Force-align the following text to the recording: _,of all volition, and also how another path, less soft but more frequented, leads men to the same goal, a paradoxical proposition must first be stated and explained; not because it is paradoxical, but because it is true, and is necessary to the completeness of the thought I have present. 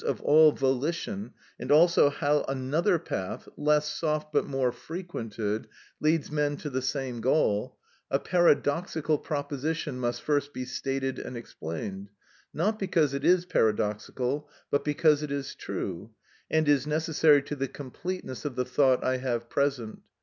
_,of 0.03 0.19
all 0.21 0.51
volition, 0.51 1.31
and 1.59 1.71
also 1.71 2.09
how 2.09 2.41
another 2.47 2.97
path, 2.97 3.47
less 3.55 3.87
soft 3.87 4.33
but 4.33 4.47
more 4.47 4.71
frequented, 4.71 5.67
leads 5.99 6.31
men 6.31 6.57
to 6.57 6.71
the 6.71 6.81
same 6.81 7.21
goal, 7.21 7.77
a 8.09 8.17
paradoxical 8.17 9.19
proposition 9.19 9.99
must 9.99 10.23
first 10.23 10.53
be 10.53 10.65
stated 10.65 11.19
and 11.19 11.37
explained; 11.37 12.09
not 12.51 12.79
because 12.79 13.13
it 13.13 13.23
is 13.23 13.45
paradoxical, 13.45 14.49
but 14.71 14.83
because 14.83 15.21
it 15.21 15.31
is 15.31 15.53
true, 15.53 16.09
and 16.49 16.67
is 16.67 16.87
necessary 16.87 17.43
to 17.43 17.55
the 17.55 17.67
completeness 17.67 18.43
of 18.43 18.55
the 18.55 18.65
thought 18.65 19.03
I 19.03 19.17
have 19.17 19.51
present. 19.51 20.01